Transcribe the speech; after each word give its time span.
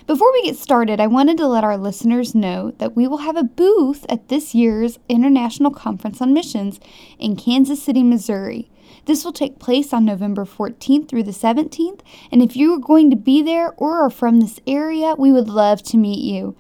Before 0.07 0.31
we 0.33 0.43
get 0.43 0.57
started, 0.57 0.99
I 0.99 1.07
wanted 1.07 1.37
to 1.37 1.47
let 1.47 1.63
our 1.63 1.77
listeners 1.77 2.35
know 2.35 2.71
that 2.79 2.95
we 2.95 3.07
will 3.07 3.19
have 3.19 3.37
a 3.37 3.43
booth 3.43 4.05
at 4.09 4.27
this 4.27 4.53
year's 4.55 4.99
International 5.07 5.71
Conference 5.71 6.21
on 6.21 6.33
Missions 6.33 6.79
in 7.19 7.35
Kansas 7.35 7.81
City, 7.81 8.03
Missouri. 8.03 8.69
This 9.05 9.23
will 9.23 9.31
take 9.31 9.59
place 9.59 9.93
on 9.93 10.05
November 10.05 10.45
14th 10.45 11.07
through 11.07 11.23
the 11.23 11.31
17th, 11.31 12.01
and 12.31 12.41
if 12.41 12.55
you 12.55 12.73
are 12.73 12.79
going 12.79 13.09
to 13.09 13.15
be 13.15 13.41
there 13.41 13.73
or 13.77 14.01
are 14.01 14.09
from 14.09 14.39
this 14.39 14.59
area, 14.67 15.15
we 15.17 15.31
would 15.31 15.49
love 15.49 15.81
to 15.83 15.97
meet 15.97 16.19
you. 16.19 16.55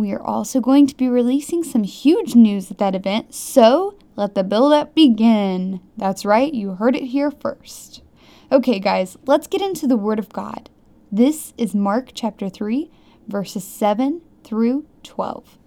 We 0.00 0.12
are 0.12 0.22
also 0.22 0.60
going 0.60 0.86
to 0.86 0.96
be 0.96 1.10
releasing 1.10 1.62
some 1.62 1.82
huge 1.84 2.34
news 2.34 2.70
at 2.70 2.78
that 2.78 2.94
event, 2.94 3.34
so 3.34 3.98
let 4.16 4.34
the 4.34 4.42
build 4.42 4.72
up 4.72 4.94
begin. 4.94 5.82
That's 5.94 6.24
right, 6.24 6.54
you 6.54 6.76
heard 6.76 6.96
it 6.96 7.08
here 7.08 7.30
first. 7.30 8.00
Okay, 8.50 8.78
guys, 8.78 9.18
let's 9.26 9.46
get 9.46 9.60
into 9.60 9.86
the 9.86 9.98
Word 9.98 10.18
of 10.18 10.30
God. 10.30 10.70
This 11.12 11.52
is 11.58 11.74
Mark 11.74 12.12
chapter 12.14 12.48
3, 12.48 12.90
verses 13.28 13.62
7 13.62 14.22
through 14.42 14.86
12. 15.02 15.58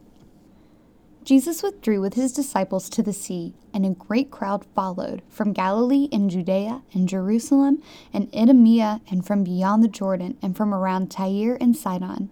Jesus 1.23 1.61
withdrew 1.61 2.01
with 2.01 2.15
his 2.15 2.33
disciples 2.33 2.89
to 2.89 3.03
the 3.03 3.13
sea, 3.13 3.53
and 3.71 3.85
a 3.85 3.91
great 3.91 4.31
crowd 4.31 4.65
followed 4.73 5.21
from 5.29 5.53
Galilee 5.53 6.09
and 6.11 6.31
Judea 6.31 6.81
and 6.91 7.07
Jerusalem 7.07 7.83
and 8.11 8.33
Idumea 8.33 8.99
and 9.11 9.23
from 9.23 9.43
beyond 9.43 9.83
the 9.83 9.87
Jordan 9.87 10.39
and 10.41 10.57
from 10.57 10.73
around 10.73 11.11
Tyre 11.11 11.55
and 11.61 11.77
Sidon. 11.77 12.31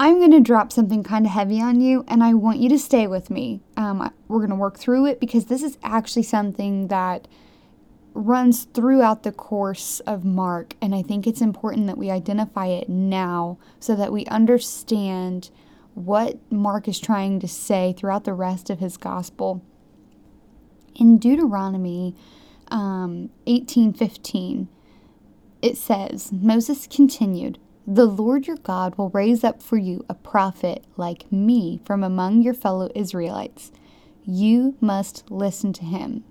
I'm 0.00 0.18
going 0.18 0.30
to 0.30 0.40
drop 0.40 0.70
something 0.70 1.02
kind 1.02 1.26
of 1.26 1.32
heavy 1.32 1.60
on 1.60 1.80
you, 1.80 2.04
and 2.06 2.22
I 2.22 2.34
want 2.34 2.58
you 2.58 2.68
to 2.68 2.78
stay 2.78 3.08
with 3.08 3.30
me. 3.30 3.60
Um, 3.76 4.12
we're 4.28 4.38
going 4.38 4.50
to 4.50 4.56
work 4.56 4.78
through 4.78 5.06
it 5.06 5.18
because 5.18 5.46
this 5.46 5.62
is 5.62 5.76
actually 5.82 6.22
something 6.22 6.86
that 6.86 7.26
runs 8.14 8.64
throughout 8.64 9.24
the 9.24 9.32
course 9.32 9.98
of 10.00 10.24
Mark, 10.24 10.74
and 10.80 10.94
I 10.94 11.02
think 11.02 11.26
it's 11.26 11.40
important 11.40 11.88
that 11.88 11.98
we 11.98 12.10
identify 12.10 12.66
it 12.66 12.88
now 12.88 13.58
so 13.80 13.96
that 13.96 14.12
we 14.12 14.24
understand 14.26 15.50
what 15.94 16.38
Mark 16.50 16.86
is 16.86 17.00
trying 17.00 17.40
to 17.40 17.48
say 17.48 17.92
throughout 17.96 18.22
the 18.22 18.34
rest 18.34 18.70
of 18.70 18.78
his 18.78 18.96
gospel. 18.96 19.64
In 20.94 21.18
Deuteronomy 21.18 22.14
um, 22.70 23.30
18:15, 23.48 24.68
it 25.60 25.76
says, 25.76 26.30
Moses 26.32 26.86
continued. 26.86 27.58
The 27.90 28.04
Lord 28.04 28.46
your 28.46 28.58
God 28.58 28.98
will 28.98 29.08
raise 29.08 29.42
up 29.42 29.62
for 29.62 29.78
you 29.78 30.04
a 30.10 30.14
prophet 30.14 30.84
like 30.98 31.32
me 31.32 31.80
from 31.86 32.04
among 32.04 32.42
your 32.42 32.52
fellow 32.52 32.90
Israelites. 32.94 33.72
You 34.26 34.76
must 34.78 35.30
listen 35.30 35.72
to 35.72 35.86
him. 35.86 36.22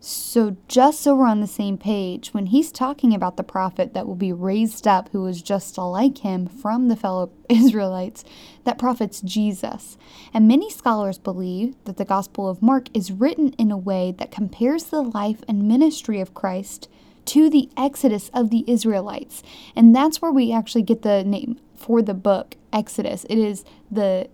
So, 0.00 0.56
just 0.66 1.00
so 1.00 1.14
we're 1.14 1.28
on 1.28 1.42
the 1.42 1.46
same 1.46 1.78
page, 1.78 2.34
when 2.34 2.46
he's 2.46 2.72
talking 2.72 3.14
about 3.14 3.36
the 3.36 3.44
prophet 3.44 3.94
that 3.94 4.04
will 4.04 4.16
be 4.16 4.32
raised 4.32 4.88
up 4.88 5.10
who 5.10 5.24
is 5.26 5.42
just 5.42 5.78
like 5.78 6.18
him 6.18 6.48
from 6.48 6.88
the 6.88 6.96
fellow 6.96 7.30
Israelites, 7.48 8.24
that 8.64 8.78
prophet's 8.78 9.20
Jesus. 9.20 9.96
And 10.34 10.48
many 10.48 10.70
scholars 10.70 11.18
believe 11.18 11.76
that 11.84 11.98
the 11.98 12.04
Gospel 12.04 12.48
of 12.48 12.60
Mark 12.60 12.88
is 12.92 13.12
written 13.12 13.50
in 13.58 13.70
a 13.70 13.78
way 13.78 14.12
that 14.18 14.32
compares 14.32 14.86
the 14.86 15.02
life 15.02 15.44
and 15.46 15.68
ministry 15.68 16.20
of 16.20 16.34
Christ 16.34 16.88
to 17.26 17.48
the 17.48 17.68
exodus 17.76 18.30
of 18.34 18.50
the 18.50 18.64
Israelites. 18.66 19.42
And 19.76 19.94
that's 19.94 20.20
where 20.20 20.32
we 20.32 20.52
actually 20.52 20.82
get 20.82 21.02
the 21.02 21.24
name 21.24 21.58
for 21.76 22.02
the 22.02 22.14
book, 22.14 22.56
Exodus. 22.72 23.24
It 23.28 23.38
is 23.38 23.64
the 23.90 24.28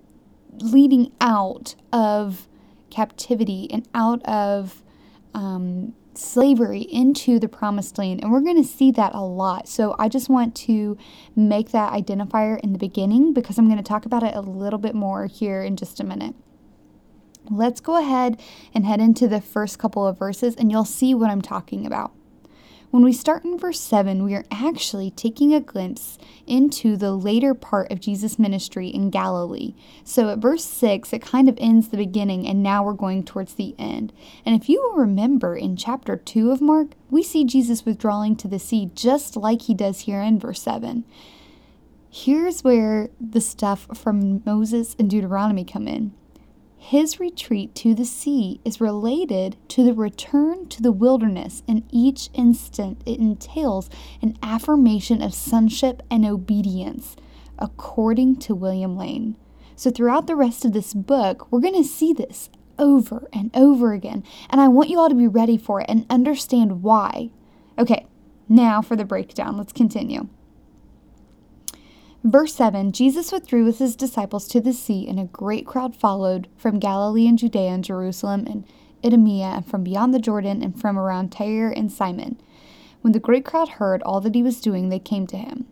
leading 0.60 1.12
out 1.20 1.74
of 1.92 2.48
captivity 2.90 3.68
and 3.70 3.86
out 3.94 4.22
of 4.24 4.82
um, 5.34 5.94
slavery 6.14 6.80
into 6.80 7.38
the 7.38 7.48
promised 7.48 7.98
land. 7.98 8.22
And 8.22 8.32
we're 8.32 8.40
going 8.40 8.62
to 8.62 8.68
see 8.68 8.90
that 8.92 9.14
a 9.14 9.20
lot. 9.20 9.68
So 9.68 9.94
I 9.98 10.08
just 10.08 10.28
want 10.28 10.54
to 10.56 10.98
make 11.36 11.70
that 11.70 11.92
identifier 11.92 12.58
in 12.60 12.72
the 12.72 12.78
beginning 12.78 13.32
because 13.32 13.58
I'm 13.58 13.66
going 13.66 13.78
to 13.78 13.84
talk 13.84 14.04
about 14.04 14.22
it 14.22 14.34
a 14.34 14.40
little 14.40 14.78
bit 14.78 14.94
more 14.94 15.26
here 15.26 15.62
in 15.62 15.76
just 15.76 16.00
a 16.00 16.04
minute. 16.04 16.34
Let's 17.50 17.80
go 17.80 17.96
ahead 17.96 18.40
and 18.74 18.84
head 18.84 19.00
into 19.00 19.26
the 19.26 19.40
first 19.40 19.78
couple 19.78 20.06
of 20.06 20.18
verses 20.18 20.54
and 20.56 20.70
you'll 20.70 20.84
see 20.84 21.14
what 21.14 21.30
I'm 21.30 21.40
talking 21.40 21.86
about. 21.86 22.12
When 22.90 23.04
we 23.04 23.12
start 23.12 23.44
in 23.44 23.58
verse 23.58 23.80
7, 23.80 24.24
we 24.24 24.34
are 24.34 24.46
actually 24.50 25.10
taking 25.10 25.52
a 25.52 25.60
glimpse 25.60 26.16
into 26.46 26.96
the 26.96 27.12
later 27.12 27.52
part 27.52 27.92
of 27.92 28.00
Jesus' 28.00 28.38
ministry 28.38 28.88
in 28.88 29.10
Galilee. 29.10 29.74
So 30.04 30.30
at 30.30 30.38
verse 30.38 30.64
6, 30.64 31.12
it 31.12 31.20
kind 31.20 31.50
of 31.50 31.58
ends 31.60 31.88
the 31.88 31.98
beginning, 31.98 32.46
and 32.46 32.62
now 32.62 32.82
we're 32.82 32.94
going 32.94 33.24
towards 33.24 33.54
the 33.54 33.74
end. 33.78 34.14
And 34.46 34.58
if 34.58 34.70
you 34.70 34.80
will 34.80 34.98
remember 34.98 35.54
in 35.54 35.76
chapter 35.76 36.16
2 36.16 36.50
of 36.50 36.62
Mark, 36.62 36.92
we 37.10 37.22
see 37.22 37.44
Jesus 37.44 37.84
withdrawing 37.84 38.36
to 38.36 38.48
the 38.48 38.58
sea 38.58 38.90
just 38.94 39.36
like 39.36 39.62
he 39.62 39.74
does 39.74 40.00
here 40.00 40.22
in 40.22 40.38
verse 40.38 40.62
7. 40.62 41.04
Here's 42.08 42.64
where 42.64 43.10
the 43.20 43.42
stuff 43.42 43.86
from 43.94 44.42
Moses 44.46 44.96
and 44.98 45.10
Deuteronomy 45.10 45.64
come 45.64 45.86
in. 45.86 46.14
His 46.78 47.20
retreat 47.20 47.74
to 47.76 47.94
the 47.94 48.04
sea 48.04 48.60
is 48.64 48.80
related 48.80 49.56
to 49.68 49.84
the 49.84 49.92
return 49.92 50.68
to 50.68 50.80
the 50.80 50.92
wilderness. 50.92 51.62
and 51.68 51.82
each 51.90 52.30
instant, 52.32 53.02
it 53.04 53.18
entails 53.18 53.90
an 54.22 54.38
affirmation 54.42 55.20
of 55.20 55.34
sonship 55.34 56.02
and 56.10 56.24
obedience, 56.24 57.16
according 57.58 58.36
to 58.36 58.54
William 58.54 58.96
Lane. 58.96 59.36
So, 59.76 59.90
throughout 59.90 60.26
the 60.26 60.36
rest 60.36 60.64
of 60.64 60.72
this 60.72 60.94
book, 60.94 61.50
we're 61.50 61.60
going 61.60 61.74
to 61.74 61.88
see 61.88 62.12
this 62.12 62.48
over 62.78 63.28
and 63.32 63.50
over 63.54 63.92
again. 63.92 64.24
And 64.48 64.60
I 64.60 64.68
want 64.68 64.88
you 64.88 64.98
all 64.98 65.08
to 65.08 65.14
be 65.14 65.28
ready 65.28 65.58
for 65.58 65.80
it 65.80 65.86
and 65.88 66.06
understand 66.08 66.82
why. 66.82 67.30
Okay, 67.78 68.06
now 68.48 68.80
for 68.80 68.96
the 68.96 69.04
breakdown. 69.04 69.56
Let's 69.56 69.72
continue. 69.72 70.28
Verse 72.24 72.52
7 72.54 72.90
Jesus 72.90 73.30
withdrew 73.30 73.64
with 73.64 73.78
his 73.78 73.94
disciples 73.94 74.48
to 74.48 74.60
the 74.60 74.72
sea, 74.72 75.06
and 75.08 75.20
a 75.20 75.24
great 75.24 75.66
crowd 75.66 75.94
followed 75.94 76.48
from 76.56 76.80
Galilee 76.80 77.28
and 77.28 77.38
Judea 77.38 77.70
and 77.70 77.84
Jerusalem 77.84 78.44
and 78.48 78.64
Idumea, 79.04 79.46
and 79.46 79.66
from 79.66 79.84
beyond 79.84 80.12
the 80.12 80.18
Jordan, 80.18 80.62
and 80.62 80.78
from 80.78 80.98
around 80.98 81.30
Tyre 81.30 81.70
and 81.70 81.92
Sidon. 81.92 82.40
When 83.02 83.12
the 83.12 83.20
great 83.20 83.44
crowd 83.44 83.68
heard 83.68 84.02
all 84.02 84.20
that 84.22 84.34
he 84.34 84.42
was 84.42 84.60
doing, 84.60 84.88
they 84.88 84.98
came 84.98 85.28
to 85.28 85.36
him. 85.36 85.66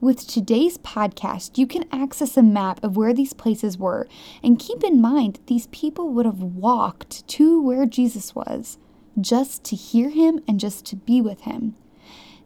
With 0.00 0.26
today's 0.26 0.76
podcast, 0.76 1.56
you 1.56 1.66
can 1.66 1.86
access 1.90 2.36
a 2.36 2.42
map 2.42 2.84
of 2.84 2.98
where 2.98 3.14
these 3.14 3.32
places 3.32 3.78
were, 3.78 4.06
and 4.42 4.58
keep 4.58 4.84
in 4.84 5.00
mind 5.00 5.40
these 5.46 5.68
people 5.68 6.10
would 6.10 6.26
have 6.26 6.42
walked 6.42 7.26
to 7.28 7.62
where 7.62 7.86
Jesus 7.86 8.34
was 8.34 8.76
just 9.18 9.64
to 9.64 9.76
hear 9.76 10.10
him 10.10 10.40
and 10.46 10.60
just 10.60 10.84
to 10.86 10.96
be 10.96 11.22
with 11.22 11.42
him. 11.42 11.74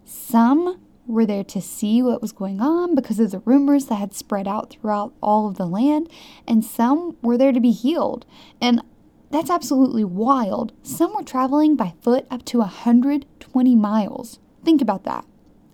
Some 0.04 0.78
were 1.08 1.26
there 1.26 1.42
to 1.42 1.60
see 1.60 2.02
what 2.02 2.22
was 2.22 2.32
going 2.32 2.60
on 2.60 2.94
because 2.94 3.18
of 3.18 3.30
the 3.30 3.40
rumors 3.40 3.86
that 3.86 3.96
had 3.96 4.14
spread 4.14 4.46
out 4.46 4.70
throughout 4.70 5.14
all 5.22 5.48
of 5.48 5.56
the 5.56 5.66
land, 5.66 6.08
and 6.46 6.64
some 6.64 7.16
were 7.22 7.38
there 7.38 7.52
to 7.52 7.60
be 7.60 7.72
healed. 7.72 8.26
And 8.60 8.82
that's 9.30 9.50
absolutely 9.50 10.04
wild. 10.04 10.72
Some 10.82 11.14
were 11.14 11.22
traveling 11.22 11.76
by 11.76 11.94
foot 12.00 12.26
up 12.30 12.44
to 12.46 12.58
120 12.58 13.74
miles. 13.74 14.38
Think 14.64 14.80
about 14.80 15.04
that. 15.04 15.24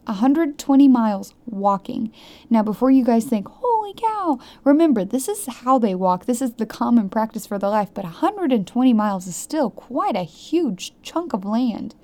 120 0.06 0.88
miles 0.88 1.34
walking. 1.46 2.12
Now, 2.50 2.62
before 2.62 2.90
you 2.90 3.04
guys 3.04 3.24
think, 3.24 3.48
holy 3.48 3.94
cow, 3.94 4.38
remember, 4.62 5.04
this 5.04 5.28
is 5.28 5.46
how 5.46 5.78
they 5.78 5.94
walk. 5.94 6.26
This 6.26 6.42
is 6.42 6.54
the 6.54 6.66
common 6.66 7.08
practice 7.08 7.46
for 7.46 7.58
their 7.58 7.70
life, 7.70 7.90
but 7.94 8.04
120 8.04 8.92
miles 8.92 9.26
is 9.26 9.36
still 9.36 9.70
quite 9.70 10.16
a 10.16 10.24
huge 10.24 10.92
chunk 11.02 11.32
of 11.32 11.44
land. 11.44 11.94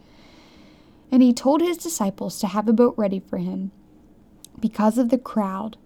And 1.10 1.22
he 1.22 1.32
told 1.32 1.60
his 1.60 1.76
disciples 1.76 2.38
to 2.38 2.46
have 2.46 2.68
a 2.68 2.72
boat 2.72 2.94
ready 2.96 3.20
for 3.20 3.38
him 3.38 3.72
because 4.60 4.98
of 4.98 5.08
the 5.08 5.18
crowd, 5.18 5.76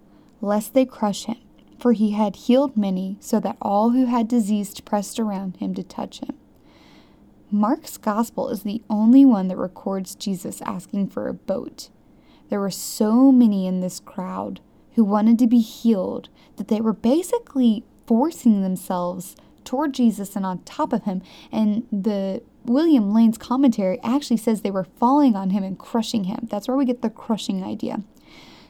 lest 0.41 0.75
they 0.75 0.85
crush 0.85 1.25
him, 1.25 1.39
for 1.79 1.93
he 1.93 2.11
had 2.11 2.37
healed 2.37 2.77
many, 2.77 3.17
so 3.21 3.41
that 3.41 3.57
all 3.63 3.91
who 3.91 4.07
had 4.07 4.29
disease 4.29 4.79
pressed 4.81 5.19
around 5.19 5.57
him 5.57 5.75
to 5.75 5.83
touch 5.83 6.21
him. 6.21 6.37
Mark's 7.51 7.97
gospel 7.97 8.49
is 8.49 8.63
the 8.63 8.83
only 8.91 9.25
one 9.25 9.49
that 9.49 9.57
records 9.57 10.15
Jesus 10.15 10.61
asking 10.63 11.09
for 11.09 11.29
a 11.29 11.35
boat. 11.35 11.89
There 12.49 12.61
were 12.61 12.71
so 12.71 13.31
many 13.31 13.67
in 13.67 13.81
this 13.81 14.01
crowd 14.01 14.61
who 14.95 15.05
wanted 15.05 15.39
to 15.39 15.47
be 15.47 15.61
healed 15.61 16.29
that 16.57 16.69
they 16.69 16.81
were 16.81 16.93
basically 16.93 17.85
forcing 18.07 18.63
themselves 18.63 19.37
toward 19.65 19.95
Jesus 19.95 20.37
and 20.37 20.45
on 20.45 20.63
top 20.65 20.93
of 20.93 21.05
him. 21.05 21.23
And 21.51 21.87
the 21.91 22.43
William 22.65 23.13
Lane's 23.13 23.39
commentary 23.39 24.01
actually 24.03 24.39
says 24.39 24.61
they 24.61 24.71
were 24.71 24.85
falling 24.85 25.37
on 25.37 25.51
him 25.51 25.63
and 25.63 25.79
crushing 25.79 26.25
him. 26.25 26.49
That's 26.51 26.67
where 26.67 26.77
we 26.77 26.85
get 26.85 27.03
the 27.03 27.11
crushing 27.11 27.63
idea. 27.63 28.03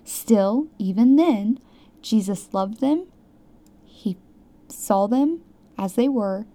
Still, 0.04 0.68
even 0.78 1.16
then, 1.16 1.58
Jesus 2.02 2.52
loved 2.52 2.80
them. 2.80 3.06
He 3.84 4.16
saw 4.68 5.06
them 5.06 5.40
as 5.78 5.94
they 5.94 6.08
were, 6.08 6.46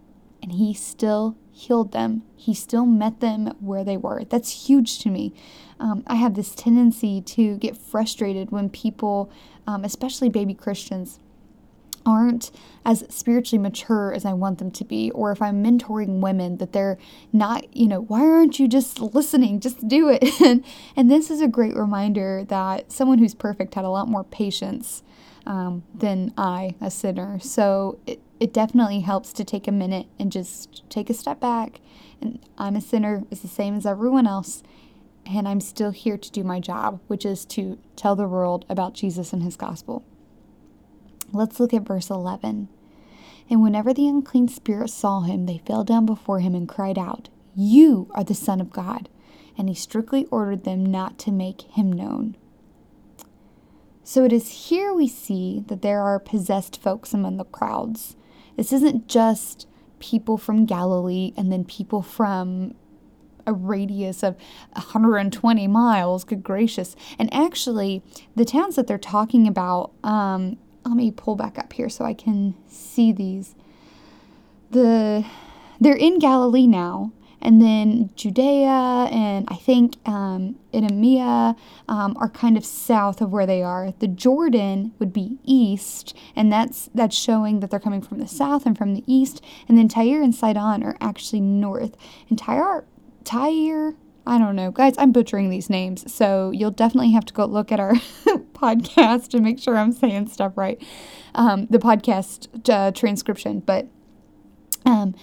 and 0.42 0.52
he 0.54 0.74
still 0.74 1.38
healed 1.52 1.92
them. 1.92 2.24
He 2.36 2.54
still 2.54 2.86
met 2.86 3.20
them 3.20 3.48
where 3.60 3.84
they 3.84 3.98
were. 3.98 4.24
That's 4.24 4.68
huge 4.68 5.00
to 5.00 5.10
me. 5.10 5.34
Um, 5.80 6.04
I 6.08 6.16
have 6.16 6.36
this 6.36 6.54
tendency 6.56 7.22
to 7.22 7.58
get 7.58 7.78
frustrated 7.78 8.52
when 8.52 8.70
people, 8.70 9.32
um, 9.66 9.84
especially 9.84 10.30
baby 10.30 10.54
Christians, 10.54 11.20
aren't 12.10 12.52
as 12.84 13.06
spiritually 13.10 13.62
mature 13.62 14.12
as 14.12 14.26
I 14.26 14.34
want 14.34 14.58
them 14.58 14.72
to 14.72 14.84
be, 14.84 15.12
or 15.12 15.32
if 15.32 15.42
I'm 15.42 15.64
mentoring 15.64 16.20
women 16.20 16.58
that 16.58 16.74
they're 16.74 16.98
not, 17.32 17.76
you 17.76 17.88
know, 17.88 18.02
why 18.02 18.22
aren't 18.22 18.60
you 18.60 18.68
just 18.68 19.00
listening? 19.00 19.60
Just 19.60 19.88
do 19.88 20.10
it. 20.10 20.42
and, 20.42 20.66
and 20.96 21.12
this 21.12 21.30
is 21.30 21.42
a 21.42 21.48
great 21.48 21.76
reminder 21.76 22.44
that 22.46 22.92
someone 22.92 23.20
who's 23.20 23.36
perfect 23.36 23.76
had 23.76 23.86
a 23.86 23.90
lot 23.90 24.08
more 24.08 24.24
patience 24.24 25.04
um, 25.46 25.84
than 25.94 26.34
I, 26.38 26.76
a 26.82 26.90
sinner. 26.90 27.40
So 27.40 28.00
it, 28.08 28.20
it 28.40 28.54
definitely 28.54 29.02
helps 29.02 29.34
to 29.34 29.44
take 29.44 29.68
a 29.68 29.72
minute 29.72 30.08
and 30.18 30.32
just 30.32 30.90
take 30.90 31.10
a 31.10 31.14
step 31.14 31.40
back. 31.40 31.80
And 32.22 32.40
I'm 32.58 32.76
a 32.76 32.82
sinner, 32.82 33.24
it's 33.30 33.42
the 33.42 33.48
same 33.48 33.76
as 33.76 33.86
everyone 33.86 34.28
else. 34.28 34.64
And 35.26 35.48
I'm 35.48 35.62
still 35.62 35.92
here 35.92 36.18
to 36.18 36.32
do 36.32 36.44
my 36.44 36.60
job, 36.60 37.02
which 37.08 37.26
is 37.26 37.46
to 37.46 37.78
tell 37.96 38.16
the 38.16 38.28
world 38.28 38.66
about 38.68 38.94
Jesus 38.94 39.32
and 39.32 39.44
his 39.44 39.56
gospel. 39.56 40.04
Let's 41.32 41.60
look 41.60 41.74
at 41.74 41.88
verse 41.88 42.10
11. 42.10 42.70
And 43.50 43.64
whenever 43.64 43.94
the 43.94 44.08
unclean 44.08 44.48
spirits 44.48 44.94
saw 44.94 45.22
him, 45.22 45.46
they 45.46 45.62
fell 45.66 45.84
down 45.84 46.06
before 46.06 46.40
him 46.40 46.54
and 46.54 46.68
cried 46.68 46.98
out, 46.98 47.30
You 47.56 48.12
are 48.14 48.24
the 48.24 48.36
Son 48.36 48.62
of 48.62 48.72
God. 48.72 49.10
And 49.58 49.68
he 49.68 49.76
strictly 49.76 50.26
ordered 50.26 50.64
them 50.64 50.86
not 50.86 51.18
to 51.20 51.32
make 51.32 51.62
him 51.64 51.92
known. 51.92 52.38
So 54.04 54.24
it 54.24 54.34
is 54.34 54.68
here 54.70 54.94
we 54.94 55.08
see 55.08 55.64
that 55.68 55.82
there 55.82 56.02
are 56.02 56.20
possessed 56.20 56.82
folks 56.82 57.14
among 57.14 57.38
the 57.38 57.44
crowds. 57.44 58.16
This 58.56 58.72
isn't 58.74 59.08
just 59.08 59.68
people 60.00 60.38
from 60.38 60.66
Galilee 60.66 61.34
and 61.38 61.52
then 61.52 61.64
people 61.64 62.02
from 62.02 62.74
a 63.46 63.54
radius 63.54 64.24
of 64.24 64.36
120 64.74 65.68
miles. 65.68 66.24
Good 66.24 66.44
gracious. 66.44 66.96
And 67.18 67.34
actually, 67.34 68.04
the 68.36 68.46
towns 68.46 68.76
that 68.76 68.88
they're 68.88 68.98
talking 68.98 69.48
about, 69.48 69.92
um, 70.04 70.58
let 70.86 70.96
me 70.96 71.12
pull 71.12 71.36
back 71.36 71.58
up 71.58 71.74
here 71.74 71.90
so 71.90 72.06
I 72.06 72.14
can 72.14 72.56
see 72.68 73.12
these. 73.12 73.56
The 74.72 75.26
they're 75.80 75.96
in 75.96 76.20
Galilee 76.20 76.68
now, 76.68 77.14
and 77.42 77.62
then 77.62 78.10
Judea 78.16 79.08
and 79.12 79.48
I 79.50 79.56
think 79.56 79.96
um, 80.06 80.58
Idumea 80.74 81.56
um, 81.88 82.16
are 82.20 82.30
kind 82.30 82.58
of 82.58 82.66
south 82.66 83.22
of 83.22 83.32
where 83.32 83.46
they 83.46 83.64
are. 83.64 83.94
The 84.00 84.08
Jordan 84.08 84.94
would 85.00 85.14
be 85.14 85.38
east, 85.44 86.16
and 86.36 86.52
that's 86.52 86.90
that's 86.94 87.16
showing 87.16 87.60
that 87.62 87.72
they're 87.72 87.80
coming 87.80 88.02
from 88.02 88.20
the 88.20 88.28
south 88.28 88.66
and 88.66 88.78
from 88.78 88.94
the 88.94 89.04
east. 89.08 89.44
And 89.68 89.78
then 89.78 89.88
Tyre 89.88 90.22
and 90.22 90.36
Sidon 90.36 90.84
are 90.84 90.98
actually 91.00 91.42
north. 91.42 91.96
And 92.30 92.38
Tyre, 92.38 92.86
Tyre, 93.24 93.96
I 94.28 94.38
don't 94.38 94.56
know, 94.56 94.72
guys. 94.72 94.96
I'm 94.98 95.12
butchering 95.12 95.50
these 95.50 95.70
names, 95.70 96.12
so 96.14 96.52
you'll 96.52 96.72
definitely 96.72 97.12
have 97.12 97.26
to 97.26 97.34
go 97.34 97.46
look 97.46 97.72
at 97.72 97.80
our 97.80 97.94
podcast 98.62 99.30
to 99.30 99.42
make 99.42 99.60
sure 99.60 99.78
I'm 99.78 99.92
saying 99.92 100.28
stuff 100.28 100.54
right. 100.56 100.82
Um, 101.36 101.68
the 101.70 101.80
podcast 101.80 102.48
uh, 102.70 102.92
transcription, 102.92 103.60
but 103.60 103.88
um, 104.86 105.16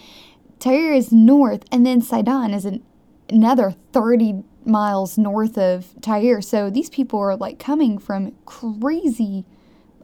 Tyre 0.59 0.93
is 0.93 1.13
north, 1.13 1.65
and 1.71 1.85
then 1.85 2.01
Sidon 2.01 2.55
is 2.55 2.65
an, 2.65 2.83
another 3.29 3.75
30 3.93 4.45
miles 4.65 5.19
north 5.19 5.59
of 5.59 5.95
Tyre. 6.01 6.41
So 6.41 6.71
these 6.71 6.91
people 6.91 7.19
are 7.21 7.37
like 7.37 7.59
coming 7.59 7.99
from 7.99 8.33
crazy 8.45 9.45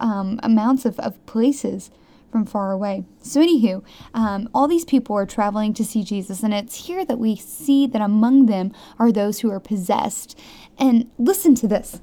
um, 0.00 0.40
amounts 0.43 0.85
of, 0.85 0.99
of 1.00 1.25
places 1.26 1.90
from 2.31 2.46
far 2.46 2.73
away. 2.73 3.05
So, 3.20 3.40
anywho, 3.40 3.85
um, 4.14 4.49
all 4.54 4.66
these 4.66 4.87
people 4.87 5.14
are 5.14 5.26
traveling 5.26 5.75
to 5.75 5.85
see 5.85 6.02
Jesus, 6.02 6.42
and 6.42 6.54
it's 6.54 6.87
here 6.87 7.04
that 7.04 7.18
we 7.18 7.37
see 7.37 7.87
that 7.87 8.00
among 8.00 8.47
them 8.47 8.73
are 8.99 9.12
those 9.12 9.40
who 9.40 9.50
are 9.50 9.61
possessed. 9.61 10.37
And 10.78 11.11
listen 11.18 11.54
to 11.57 11.68
this. 11.68 12.00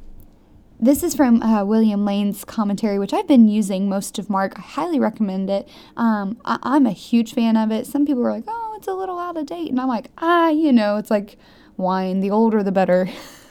This 0.81 1.03
is 1.03 1.13
from 1.13 1.43
uh, 1.43 1.65
William 1.65 2.05
Lane's 2.05 2.45
commentary, 2.45 2.99
which 2.99 3.11
I've 3.11 3.27
been 3.27 3.49
using 3.49 3.89
most 3.89 4.17
of 4.17 4.29
Mark. 4.29 4.57
I 4.57 4.61
highly 4.61 4.97
recommend 4.97 5.49
it. 5.49 5.67
Um, 5.97 6.37
I- 6.45 6.77
am 6.77 6.85
a 6.85 6.93
huge 6.93 7.33
fan 7.33 7.57
of 7.57 7.69
it. 7.69 7.85
Some 7.85 8.05
people 8.05 8.25
are 8.25 8.31
like, 8.31 8.45
oh, 8.47 8.75
it's 8.77 8.87
a 8.87 8.93
little 8.93 9.19
out 9.19 9.35
of 9.35 9.45
date. 9.45 9.69
And 9.69 9.81
I'm 9.81 9.89
like, 9.89 10.09
ah, 10.19 10.47
you 10.47 10.71
know, 10.71 10.95
it's 10.95 11.11
like 11.11 11.37
wine. 11.75 12.21
The 12.21 12.31
older, 12.31 12.63
the 12.63 12.71
better. 12.71 13.09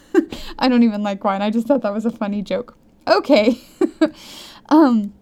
I 0.59 0.69
don't 0.69 0.83
even 0.85 1.03
like 1.03 1.23
wine. 1.23 1.43
I 1.43 1.51
just 1.51 1.67
thought 1.67 1.83
that 1.83 1.93
was 1.93 2.07
a 2.07 2.11
funny 2.11 2.41
joke. 2.41 2.79
Okay. 3.07 3.61
um, 4.71 5.13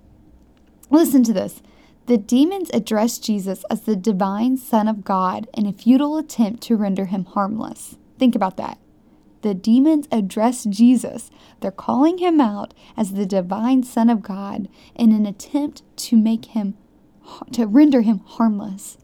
listen 0.91 1.25
to 1.25 1.33
this. 1.33 1.61
The 2.07 2.19
demons 2.19 2.71
address 2.73 3.19
Jesus 3.19 3.65
as 3.69 3.81
the 3.81 3.97
divine 3.97 4.59
Son 4.59 4.87
of 4.87 5.03
God 5.03 5.49
in 5.55 5.67
a 5.67 5.73
futile 5.73 6.19
attempt 6.19 6.63
to 6.65 6.77
render 6.77 7.07
him 7.07 7.25
harmless. 7.25 7.97
Think 8.17 8.37
about 8.37 8.57
that 8.59 8.79
the 9.43 9.55
demons 9.55 10.09
address 10.11 10.65
Jesus. 10.65 11.31
They're 11.61 11.71
calling 11.71 12.19
him 12.19 12.41
out 12.41 12.75
as 12.97 13.13
the 13.13 13.27
divine 13.27 13.83
Son 13.83 14.11
of 14.11 14.23
God 14.23 14.69
in 14.95 15.13
an 15.13 15.27
attempt 15.27 15.83
to 15.99 16.17
make 16.17 16.47
him, 16.47 16.75
to 17.53 17.67
render 17.67 18.03
him 18.03 18.21
harmless. 18.25 18.99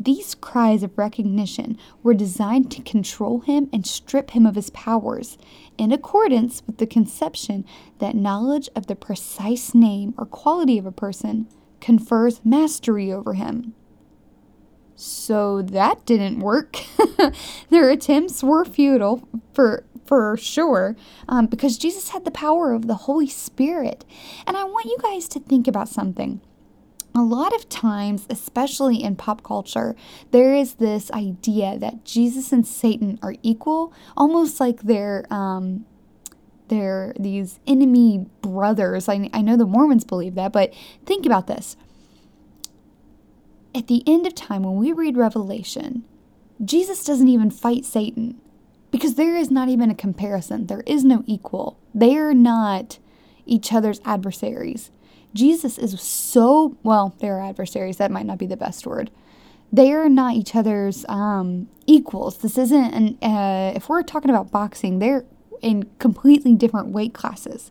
These 0.00 0.36
cries 0.36 0.84
of 0.84 0.96
recognition 0.96 1.76
were 2.04 2.14
designed 2.14 2.70
to 2.72 2.82
control 2.82 3.40
him 3.40 3.68
and 3.72 3.84
strip 3.84 4.30
him 4.30 4.46
of 4.46 4.54
his 4.54 4.70
powers, 4.70 5.36
in 5.76 5.90
accordance 5.90 6.62
with 6.66 6.78
the 6.78 6.86
conception 6.86 7.64
that 7.98 8.14
knowledge 8.14 8.68
of 8.76 8.86
the 8.86 8.94
precise 8.94 9.74
name 9.74 10.14
or 10.16 10.24
quality 10.24 10.78
of 10.78 10.86
a 10.86 10.92
person 10.92 11.48
confers 11.80 12.40
mastery 12.44 13.12
over 13.12 13.34
him. 13.34 13.74
So 15.00 15.62
that 15.62 16.04
didn't 16.06 16.40
work. 16.40 16.78
Their 17.70 17.88
attempts 17.88 18.42
were 18.42 18.64
futile 18.64 19.28
for 19.54 19.84
for 20.04 20.36
sure 20.36 20.96
um, 21.28 21.46
because 21.46 21.78
Jesus 21.78 22.08
had 22.08 22.24
the 22.24 22.32
power 22.32 22.72
of 22.72 22.88
the 22.88 22.94
Holy 22.94 23.28
Spirit. 23.28 24.04
And 24.44 24.56
I 24.56 24.64
want 24.64 24.86
you 24.86 24.96
guys 25.00 25.28
to 25.28 25.40
think 25.40 25.68
about 25.68 25.88
something. 25.88 26.40
A 27.14 27.22
lot 27.22 27.54
of 27.54 27.68
times, 27.68 28.26
especially 28.28 29.00
in 29.04 29.14
pop 29.14 29.44
culture, 29.44 29.94
there 30.32 30.52
is 30.52 30.74
this 30.74 31.12
idea 31.12 31.78
that 31.78 32.04
Jesus 32.04 32.50
and 32.50 32.66
Satan 32.66 33.20
are 33.22 33.34
equal, 33.42 33.92
almost 34.16 34.58
like 34.58 34.82
they're 34.82 35.32
um, 35.32 35.86
they're 36.66 37.14
these 37.20 37.60
enemy 37.68 38.26
brothers. 38.42 39.08
I, 39.08 39.30
I 39.32 39.42
know 39.42 39.56
the 39.56 39.64
Mormons 39.64 40.04
believe 40.04 40.34
that, 40.34 40.52
but 40.52 40.74
think 41.06 41.24
about 41.24 41.46
this. 41.46 41.76
At 43.78 43.86
the 43.86 44.02
end 44.08 44.26
of 44.26 44.34
time, 44.34 44.64
when 44.64 44.74
we 44.74 44.90
read 44.90 45.16
Revelation, 45.16 46.02
Jesus 46.64 47.04
doesn't 47.04 47.28
even 47.28 47.48
fight 47.48 47.84
Satan 47.84 48.40
because 48.90 49.14
there 49.14 49.36
is 49.36 49.52
not 49.52 49.68
even 49.68 49.88
a 49.88 49.94
comparison. 49.94 50.66
There 50.66 50.82
is 50.84 51.04
no 51.04 51.22
equal. 51.26 51.78
They 51.94 52.16
are 52.16 52.34
not 52.34 52.98
each 53.46 53.72
other's 53.72 54.00
adversaries. 54.04 54.90
Jesus 55.32 55.78
is 55.78 56.00
so, 56.00 56.76
well, 56.82 57.14
they're 57.20 57.38
adversaries. 57.40 57.98
That 57.98 58.10
might 58.10 58.26
not 58.26 58.38
be 58.38 58.46
the 58.46 58.56
best 58.56 58.84
word. 58.84 59.12
They 59.72 59.92
are 59.92 60.08
not 60.08 60.34
each 60.34 60.56
other's 60.56 61.06
um, 61.08 61.68
equals. 61.86 62.38
This 62.38 62.58
isn't, 62.58 62.92
an, 62.92 63.18
uh, 63.22 63.74
if 63.76 63.88
we're 63.88 64.02
talking 64.02 64.30
about 64.30 64.50
boxing, 64.50 64.98
they're 64.98 65.24
in 65.62 65.88
completely 66.00 66.56
different 66.56 66.88
weight 66.88 67.14
classes. 67.14 67.70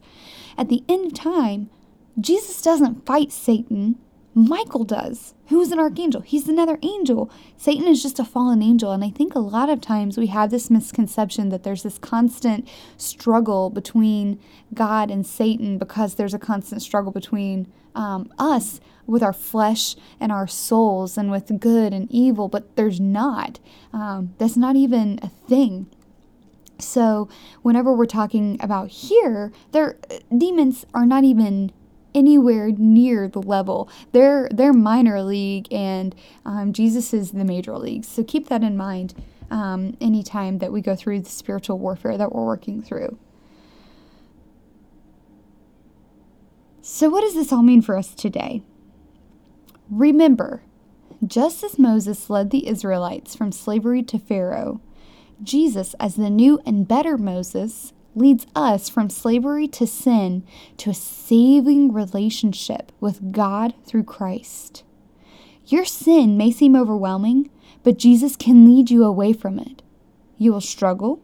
At 0.57 0.69
the 0.69 0.85
end 0.87 1.07
of 1.07 1.13
time, 1.15 1.69
Jesus 2.17 2.61
doesn't 2.61 3.05
fight 3.05 3.33
Satan. 3.33 3.99
Michael 4.37 4.83
does, 4.83 5.33
who's 5.47 5.71
an 5.71 5.79
archangel. 5.79 6.21
He's 6.21 6.47
another 6.47 6.77
angel. 6.83 7.31
Satan 7.57 7.87
is 7.87 8.03
just 8.03 8.19
a 8.19 8.23
fallen 8.23 8.61
angel. 8.61 8.91
And 8.91 9.03
I 9.03 9.09
think 9.09 9.33
a 9.33 9.39
lot 9.39 9.67
of 9.67 9.81
times 9.81 10.15
we 10.15 10.27
have 10.27 10.51
this 10.51 10.69
misconception 10.69 11.49
that 11.49 11.63
there's 11.63 11.81
this 11.81 11.97
constant 11.97 12.69
struggle 12.97 13.71
between 13.71 14.39
God 14.75 15.09
and 15.09 15.25
Satan 15.25 15.79
because 15.79 16.15
there's 16.15 16.35
a 16.35 16.39
constant 16.39 16.83
struggle 16.83 17.11
between 17.11 17.65
um, 17.95 18.31
us 18.37 18.79
with 19.07 19.23
our 19.23 19.33
flesh 19.33 19.95
and 20.19 20.31
our 20.31 20.45
souls 20.45 21.17
and 21.17 21.31
with 21.31 21.59
good 21.59 21.91
and 21.91 22.07
evil, 22.11 22.47
but 22.47 22.75
there's 22.75 22.99
not. 22.99 23.59
Um, 23.91 24.35
that's 24.37 24.55
not 24.55 24.75
even 24.75 25.19
a 25.23 25.29
thing. 25.29 25.87
So, 26.77 27.27
whenever 27.63 27.91
we're 27.91 28.05
talking 28.05 28.57
about 28.61 28.89
here, 28.89 29.51
their 29.71 29.97
demons 30.29 30.85
are 30.93 31.07
not 31.07 31.23
even 31.23 31.71
anywhere 32.17 32.71
near 32.71 33.27
the 33.27 33.41
level. 33.41 33.89
They're 34.11 34.49
they're 34.51 34.73
minor 34.73 35.21
league, 35.21 35.71
and 35.71 36.15
um, 36.45 36.73
Jesus 36.73 37.13
is 37.13 37.31
the 37.31 37.45
major 37.45 37.77
league. 37.77 38.03
So 38.03 38.23
keep 38.23 38.49
that 38.49 38.63
in 38.63 38.75
mind 38.75 39.13
um, 39.51 39.95
anytime 40.01 40.57
that 40.57 40.71
we 40.71 40.81
go 40.81 40.95
through 40.95 41.21
the 41.21 41.29
spiritual 41.29 41.77
warfare 41.77 42.17
that 42.17 42.33
we're 42.33 42.45
working 42.45 42.81
through. 42.81 43.17
So, 46.81 47.09
what 47.09 47.21
does 47.21 47.35
this 47.35 47.51
all 47.51 47.63
mean 47.63 47.81
for 47.81 47.97
us 47.97 48.15
today? 48.15 48.63
Remember, 49.89 50.63
just 51.25 51.63
as 51.63 51.77
Moses 51.77 52.29
led 52.29 52.49
the 52.49 52.67
Israelites 52.67 53.35
from 53.35 53.51
slavery 53.51 54.01
to 54.03 54.17
Pharaoh, 54.17 54.81
Jesus, 55.43 55.95
as 55.99 56.15
the 56.15 56.29
new 56.29 56.59
and 56.65 56.87
better 56.87 57.17
Moses, 57.17 57.93
leads 58.17 58.45
us 58.55 58.89
from 58.89 59.09
slavery 59.09 59.67
to 59.67 59.87
sin 59.87 60.43
to 60.77 60.89
a 60.89 60.93
saving 60.93 61.93
relationship 61.93 62.91
with 62.99 63.31
God 63.31 63.73
through 63.85 64.03
Christ. 64.03 64.83
Your 65.65 65.85
sin 65.85 66.37
may 66.37 66.51
seem 66.51 66.75
overwhelming, 66.75 67.49
but 67.83 67.97
Jesus 67.97 68.35
can 68.35 68.65
lead 68.65 68.89
you 68.89 69.03
away 69.03 69.33
from 69.33 69.59
it. 69.59 69.83
You 70.37 70.53
will 70.53 70.61
struggle, 70.61 71.21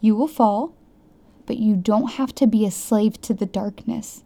you 0.00 0.14
will 0.14 0.28
fall, 0.28 0.74
but 1.46 1.58
you 1.58 1.76
don't 1.76 2.12
have 2.12 2.34
to 2.36 2.46
be 2.46 2.64
a 2.66 2.70
slave 2.70 3.20
to 3.22 3.34
the 3.34 3.46
darkness. 3.46 4.24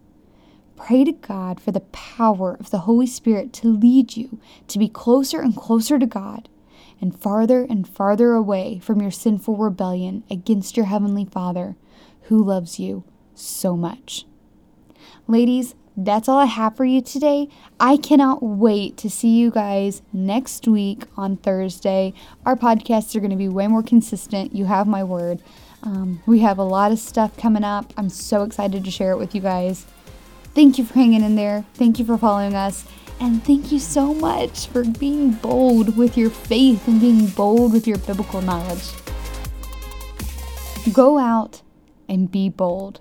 Pray 0.75 1.03
to 1.03 1.11
God 1.11 1.59
for 1.59 1.71
the 1.71 1.79
power 1.79 2.55
of 2.59 2.69
the 2.69 2.79
Holy 2.79 3.07
Spirit 3.07 3.51
to 3.53 3.67
lead 3.67 4.15
you 4.15 4.39
to 4.67 4.77
be 4.77 4.87
closer 4.87 5.41
and 5.41 5.55
closer 5.55 5.97
to 5.97 6.05
God 6.05 6.49
and 7.01 7.19
farther 7.19 7.63
and 7.63 7.87
farther 7.87 8.33
away 8.33 8.79
from 8.79 9.01
your 9.01 9.11
sinful 9.11 9.55
rebellion 9.55 10.23
against 10.29 10.77
your 10.77 10.85
Heavenly 10.85 11.25
Father 11.25 11.75
who 12.27 12.43
loves 12.43 12.79
you 12.79 13.03
so 13.33 13.75
much. 13.75 14.25
Ladies, 15.27 15.75
that's 15.95 16.29
all 16.29 16.37
I 16.37 16.45
have 16.45 16.77
for 16.77 16.85
you 16.85 17.01
today. 17.01 17.49
I 17.79 17.97
cannot 17.97 18.43
wait 18.43 18.97
to 18.97 19.09
see 19.09 19.35
you 19.37 19.49
guys 19.49 20.03
next 20.13 20.67
week 20.67 21.05
on 21.17 21.37
Thursday. 21.37 22.13
Our 22.45 22.55
podcasts 22.55 23.15
are 23.15 23.19
going 23.19 23.31
to 23.31 23.35
be 23.35 23.49
way 23.49 23.67
more 23.67 23.81
consistent. 23.81 24.55
You 24.55 24.65
have 24.65 24.87
my 24.87 25.03
word. 25.03 25.41
Um, 25.83 26.21
we 26.25 26.39
have 26.39 26.59
a 26.59 26.63
lot 26.63 26.91
of 26.91 26.99
stuff 26.99 27.35
coming 27.37 27.63
up. 27.63 27.93
I'm 27.97 28.09
so 28.09 28.43
excited 28.43 28.83
to 28.83 28.91
share 28.91 29.11
it 29.11 29.17
with 29.17 29.33
you 29.33 29.41
guys. 29.41 29.85
Thank 30.53 30.77
you 30.77 30.85
for 30.85 30.93
hanging 30.93 31.23
in 31.23 31.35
there. 31.35 31.65
Thank 31.73 31.97
you 31.97 32.05
for 32.05 32.17
following 32.17 32.55
us. 32.55 32.85
And 33.19 33.43
thank 33.43 33.71
you 33.71 33.79
so 33.79 34.13
much 34.13 34.67
for 34.67 34.83
being 34.83 35.31
bold 35.31 35.97
with 35.97 36.15
your 36.17 36.29
faith 36.29 36.87
and 36.87 37.01
being 37.01 37.27
bold 37.27 37.73
with 37.73 37.87
your 37.87 37.97
biblical 37.97 38.41
knowledge. 38.41 38.91
Go 40.93 41.17
out 41.17 41.61
and 42.09 42.31
be 42.31 42.49
bold. 42.49 42.95